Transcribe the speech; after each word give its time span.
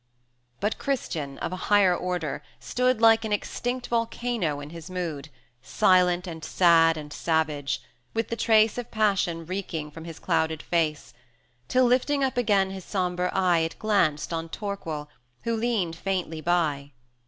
VI. 0.01 0.57
But 0.61 0.77
Christian, 0.79 1.37
of 1.37 1.53
a 1.53 1.69
higher 1.69 1.95
order, 1.95 2.41
stood 2.59 3.01
Like 3.01 3.23
an 3.23 3.31
extinct 3.31 3.85
volcano 3.85 4.59
in 4.59 4.71
his 4.71 4.89
mood; 4.89 5.27
140 5.59 5.59
Silent, 5.61 6.25
and 6.25 6.43
sad, 6.43 6.97
and 6.97 7.13
savage, 7.13 7.83
with 8.15 8.29
the 8.29 8.35
trace 8.35 8.79
Of 8.79 8.89
passion 8.89 9.45
reeking 9.45 9.91
from 9.91 10.05
his 10.05 10.17
clouded 10.17 10.63
face; 10.63 11.13
Till 11.67 11.85
lifting 11.85 12.23
up 12.23 12.35
again 12.35 12.71
his 12.71 12.83
sombre 12.83 13.29
eye, 13.31 13.59
It 13.59 13.77
glanced 13.77 14.33
on 14.33 14.49
Torquil, 14.49 15.07
who 15.43 15.55
leaned 15.55 15.95
faintly 15.95 16.41
by. 16.41 16.93